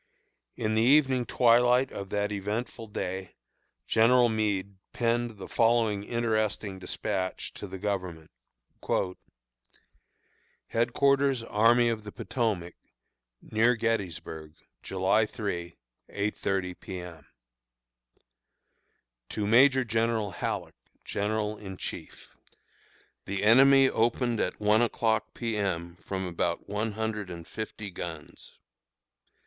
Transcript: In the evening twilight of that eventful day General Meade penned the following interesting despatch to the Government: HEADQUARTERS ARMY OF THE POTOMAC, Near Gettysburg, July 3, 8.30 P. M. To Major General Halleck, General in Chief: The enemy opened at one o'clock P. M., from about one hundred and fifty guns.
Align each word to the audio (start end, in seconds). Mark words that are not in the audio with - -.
In 0.55 0.73
the 0.73 0.81
evening 0.81 1.27
twilight 1.27 1.91
of 1.91 2.09
that 2.09 2.31
eventful 2.31 2.87
day 2.87 3.35
General 3.85 4.29
Meade 4.29 4.77
penned 4.93 5.37
the 5.37 5.47
following 5.47 6.03
interesting 6.03 6.79
despatch 6.79 7.53
to 7.53 7.67
the 7.67 7.77
Government: 7.77 8.31
HEADQUARTERS 10.71 11.43
ARMY 11.43 11.89
OF 11.89 12.03
THE 12.03 12.11
POTOMAC, 12.11 12.73
Near 13.43 13.75
Gettysburg, 13.75 14.55
July 14.81 15.27
3, 15.27 15.77
8.30 16.09 16.79
P. 16.79 16.97
M. 16.99 17.27
To 19.29 19.45
Major 19.45 19.83
General 19.83 20.31
Halleck, 20.31 20.73
General 21.05 21.59
in 21.59 21.77
Chief: 21.77 22.35
The 23.25 23.43
enemy 23.43 23.87
opened 23.87 24.39
at 24.39 24.59
one 24.59 24.81
o'clock 24.81 25.35
P. 25.35 25.55
M., 25.57 25.97
from 26.03 26.25
about 26.25 26.67
one 26.67 26.93
hundred 26.93 27.29
and 27.29 27.47
fifty 27.47 27.91
guns. 27.91 28.57